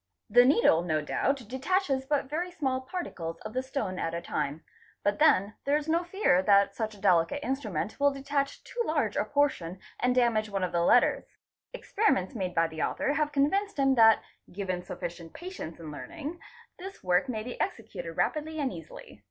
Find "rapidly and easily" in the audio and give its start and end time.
18.15-19.19